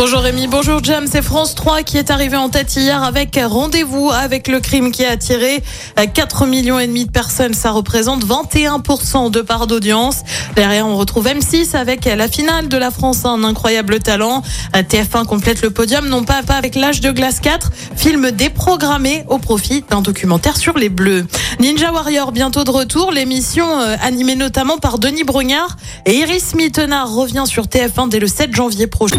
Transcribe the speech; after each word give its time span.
Bonjour 0.00 0.20
Rémi, 0.20 0.46
bonjour 0.46 0.82
Jam, 0.84 1.06
c'est 1.10 1.22
France 1.22 1.56
3 1.56 1.82
qui 1.82 1.98
est 1.98 2.12
arrivé 2.12 2.36
en 2.36 2.48
tête 2.48 2.76
hier 2.76 3.02
avec 3.02 3.36
Rendez-vous 3.42 4.12
avec 4.12 4.46
le 4.46 4.60
crime 4.60 4.92
qui 4.92 5.04
a 5.04 5.10
attiré 5.10 5.60
4 6.14 6.46
millions 6.46 6.78
et 6.78 6.86
demi 6.86 7.04
de 7.04 7.10
personnes. 7.10 7.52
Ça 7.52 7.72
représente 7.72 8.24
21% 8.24 9.32
de 9.32 9.40
part 9.40 9.66
d'audience. 9.66 10.18
Derrière, 10.54 10.86
on 10.86 10.96
retrouve 10.96 11.26
M6 11.26 11.76
avec 11.76 12.04
la 12.04 12.28
finale 12.28 12.68
de 12.68 12.76
la 12.76 12.92
France, 12.92 13.24
un 13.24 13.42
incroyable 13.42 13.98
talent. 13.98 14.44
TF1 14.72 15.24
complète 15.26 15.62
le 15.62 15.70
podium, 15.70 16.08
non 16.08 16.22
pas, 16.22 16.44
pas 16.44 16.54
avec 16.54 16.76
l'âge 16.76 17.00
de 17.00 17.10
glace 17.10 17.40
4, 17.40 17.72
film 17.96 18.30
déprogrammé 18.30 19.24
au 19.26 19.38
profit 19.38 19.84
d'un 19.90 20.00
documentaire 20.00 20.58
sur 20.58 20.78
les 20.78 20.90
Bleus. 20.90 21.26
Ninja 21.58 21.90
Warrior, 21.90 22.30
bientôt 22.30 22.62
de 22.62 22.70
retour, 22.70 23.10
l'émission 23.10 23.80
euh, 23.80 23.96
animée 24.00 24.36
notamment 24.36 24.78
par 24.78 25.00
Denis 25.00 25.24
Brognard 25.24 25.76
et 26.06 26.18
Iris 26.18 26.54
Mittenard 26.54 27.12
revient 27.12 27.44
sur 27.46 27.64
TF1 27.64 28.08
dès 28.08 28.20
le 28.20 28.28
7 28.28 28.54
janvier 28.54 28.86
prochain. 28.86 29.18